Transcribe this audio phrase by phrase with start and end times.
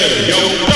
[0.00, 0.69] stereo.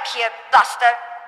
[0.00, 1.19] Type here, Buster.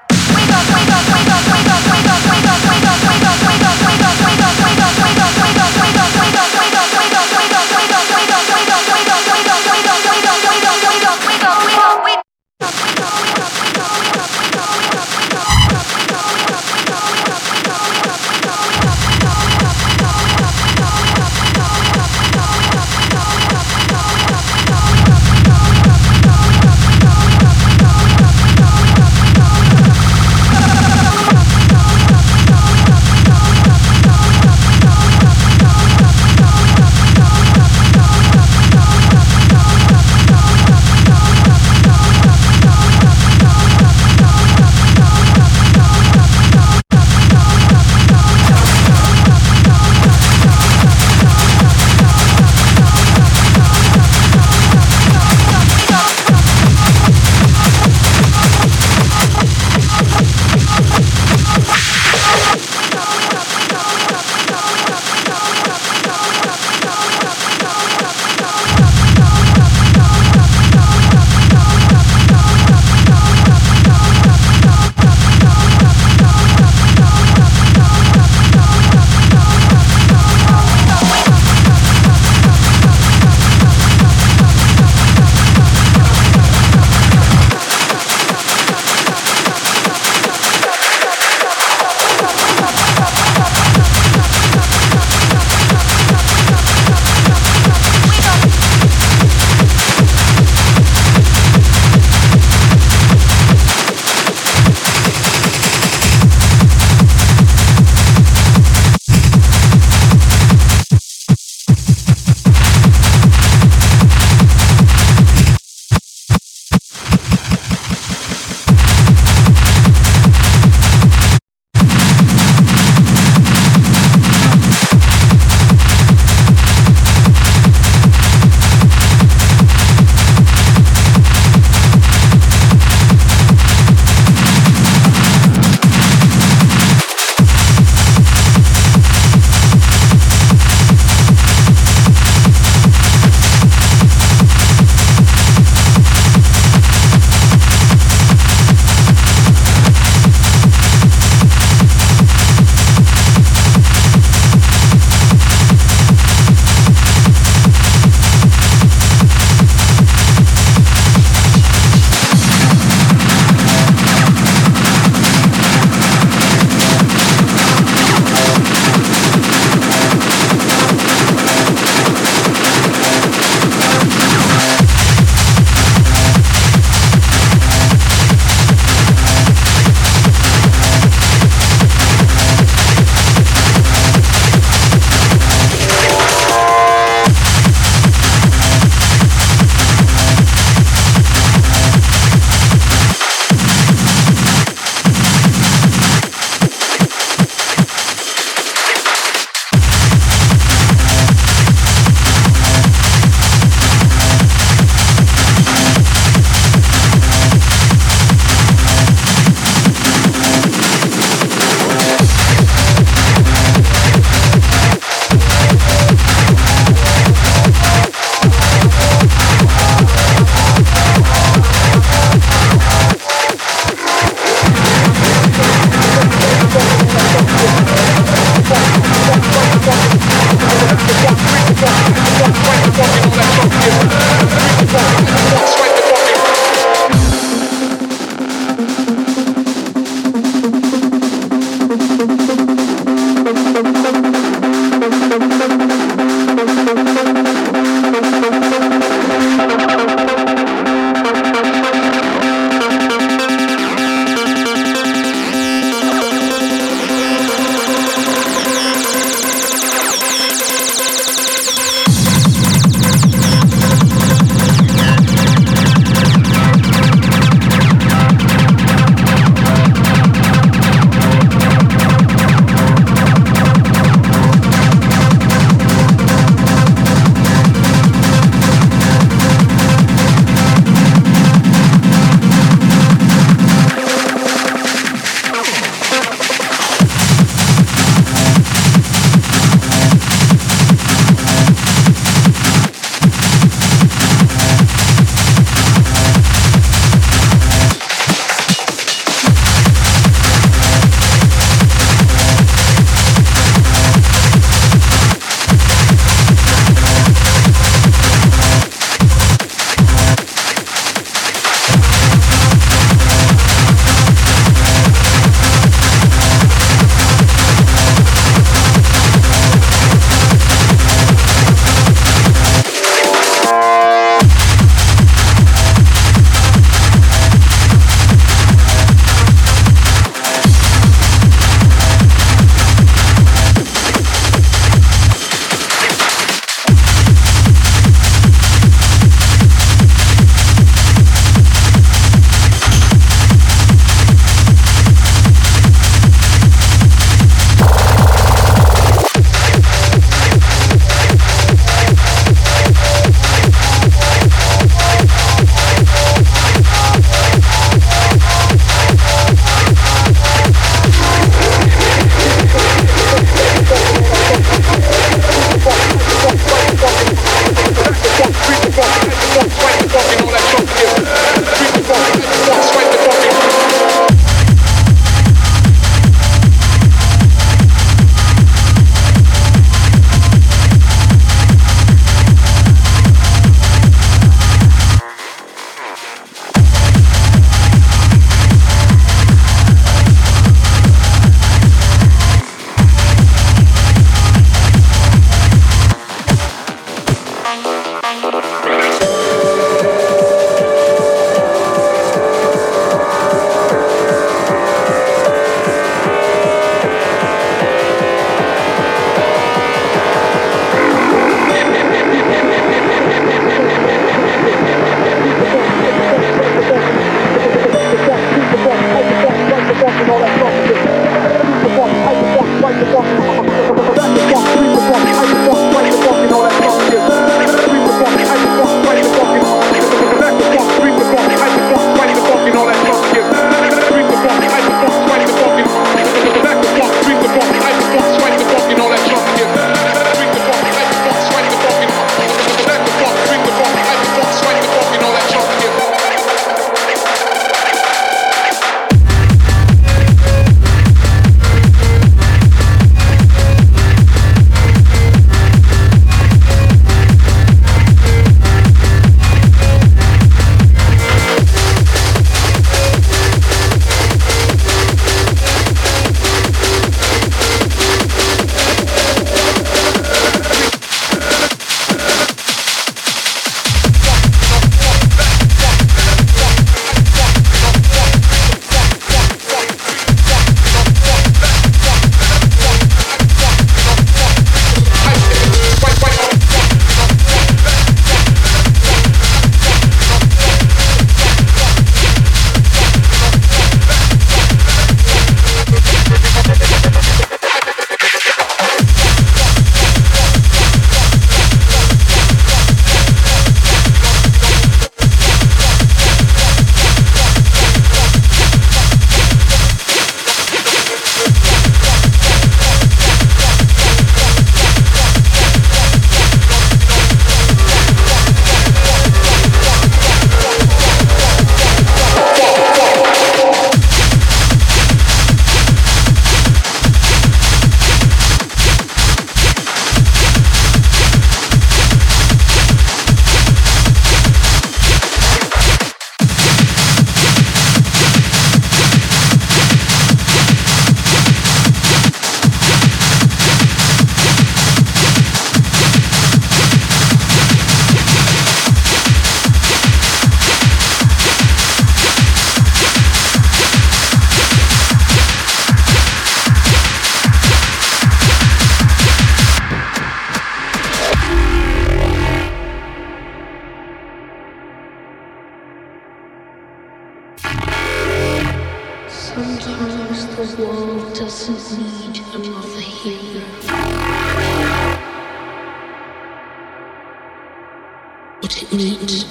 [578.73, 579.45] What it needs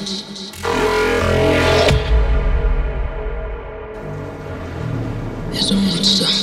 [5.54, 6.40] is a monster.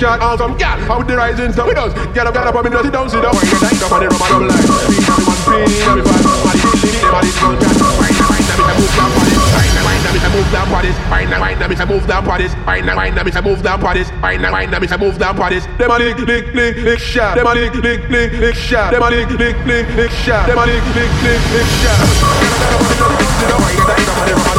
[0.00, 0.20] Shot.
[0.24, 1.92] On some gal, the rising sun with us.
[2.16, 3.36] Get up, get up, in the sit down, sit down.
[3.36, 4.64] Get tight up on the rubber double line.
[4.64, 6.24] Speed on the one, speed on the five.
[6.24, 7.76] Body, liggy, liggy, body, gun, cat.
[8.00, 10.96] Wine, wine, that bitch, I move down bodies.
[11.00, 11.12] I move down bodies.
[11.12, 12.52] Wine, wine, that bitch, I move down bodies.
[12.64, 14.08] Wine, wine, that bitch, I move down bodies.
[14.22, 15.64] Wine, wine, that bitch, I move down bodies.
[15.76, 17.36] Them a lick, lick, lick, lick shot.
[17.36, 18.92] Them a lick, lick, lick, lick shot.
[18.92, 20.48] Them a lick, lick, lick, lick shot.
[20.48, 22.00] Them a lick, lick, lick, lick shot.
[22.40, 23.60] Get up, get up, sit down.
[23.68, 24.56] Get tight up on the rubber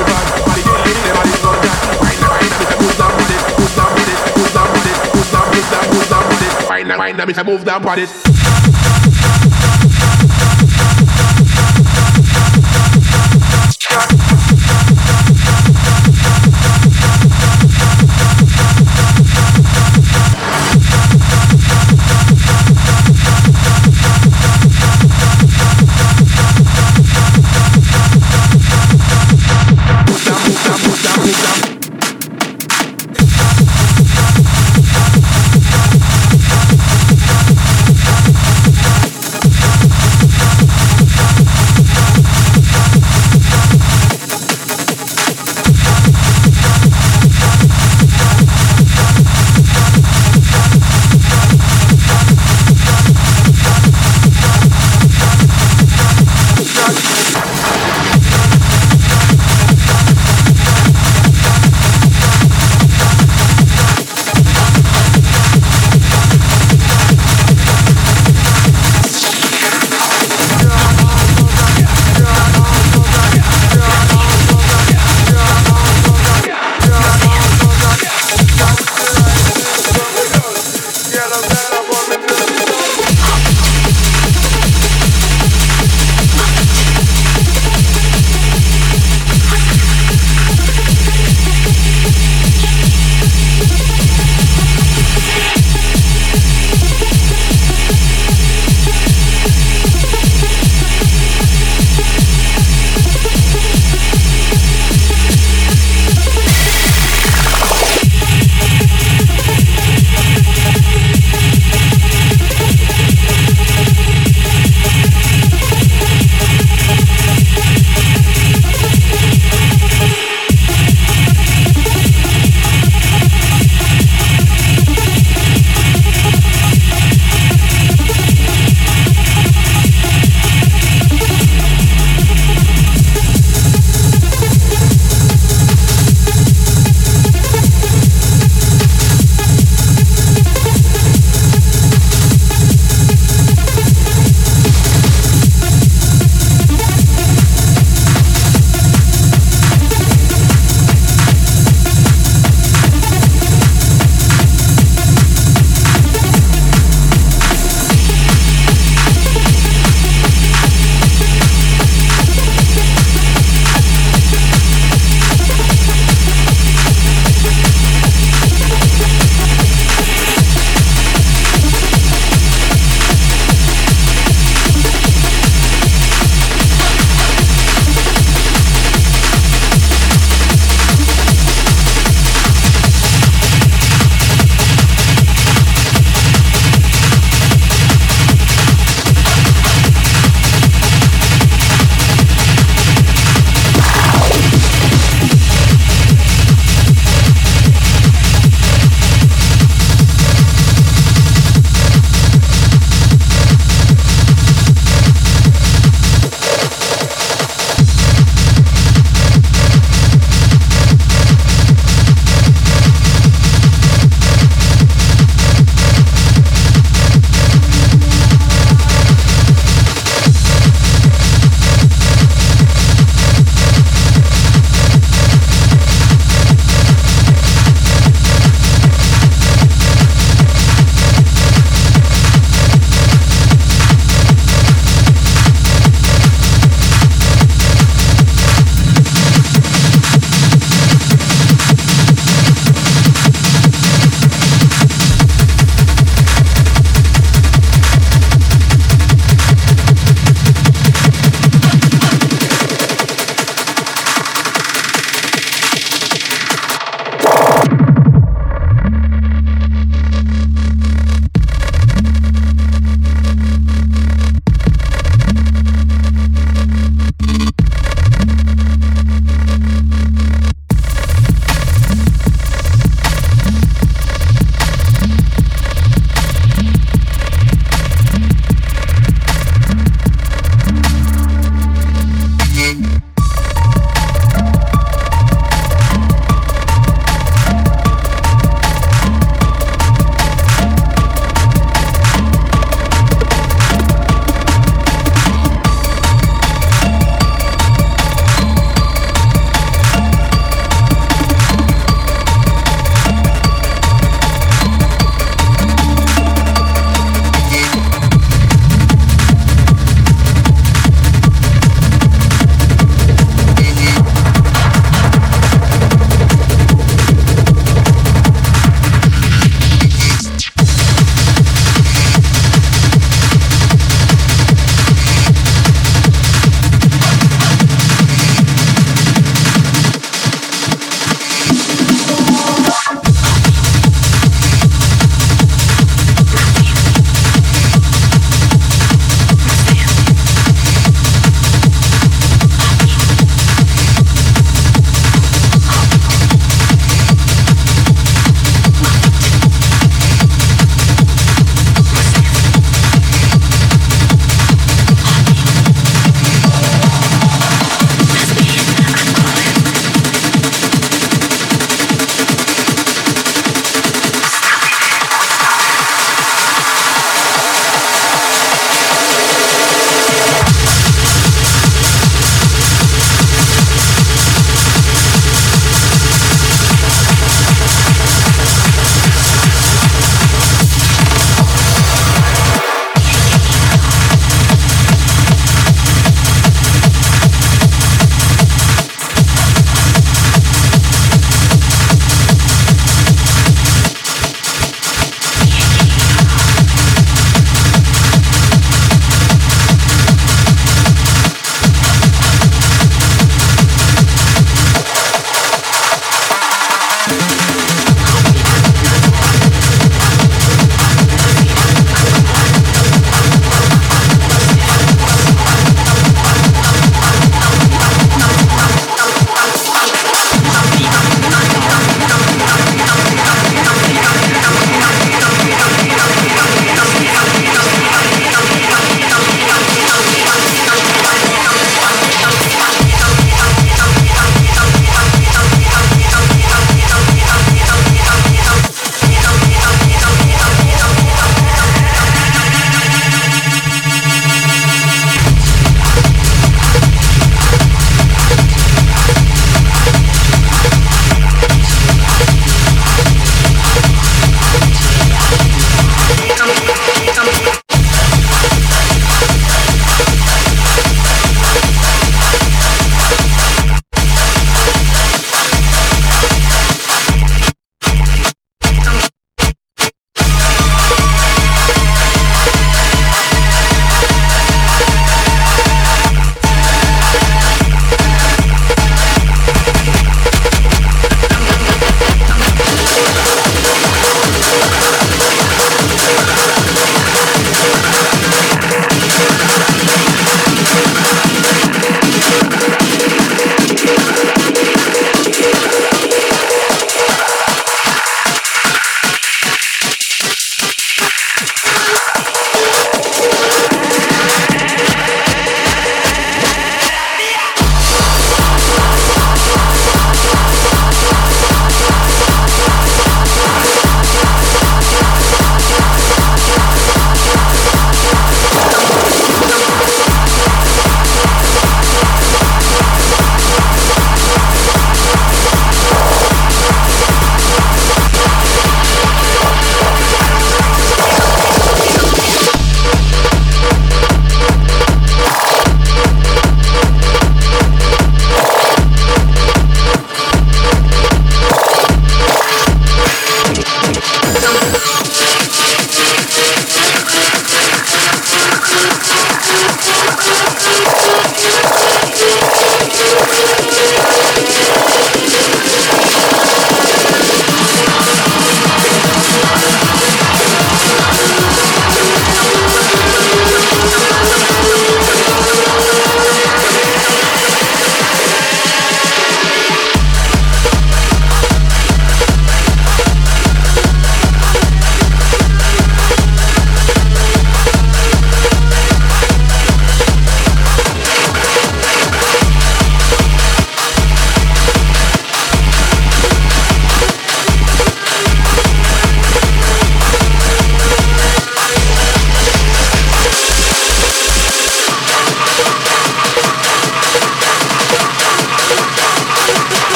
[0.00, 0.45] double.
[6.88, 6.98] Bodies.
[6.98, 7.82] Wine, wine, that bitch, I move down.
[14.16, 14.25] Move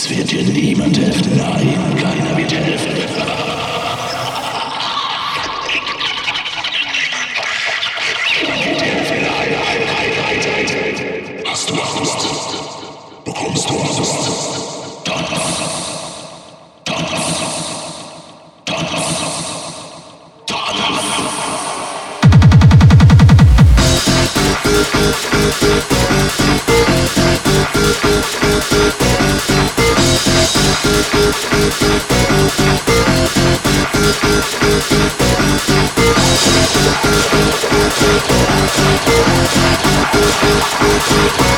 [0.00, 1.36] Es wird dir niemand helfen.
[1.36, 2.94] Nein, keiner wird helfen.
[8.30, 9.16] Niemand wird helfen.
[9.22, 10.66] Nein, nein, nein, nein,
[11.34, 11.44] nein.
[11.50, 12.28] Hast du Angst?
[13.24, 14.14] Bekommst du Angst?
[15.04, 15.30] Tanz.
[16.84, 17.10] Tanz.
[18.64, 18.90] Tanz.
[20.46, 20.78] Tanz.
[25.66, 25.97] Tanz.
[41.18, 41.57] Super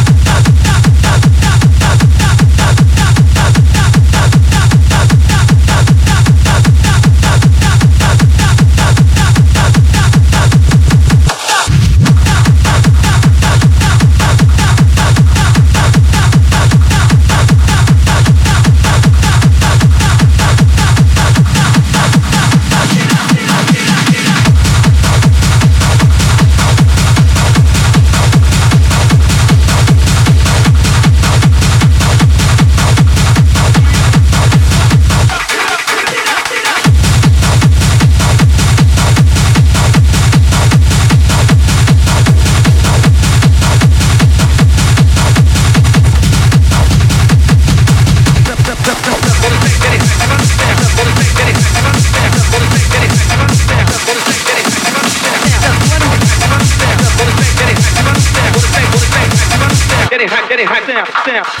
[61.23, 61.60] Super.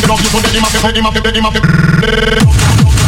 [0.03, 1.51] it up, you put it in my, put it in my, put it in my,
[1.51, 3.00] put it in my.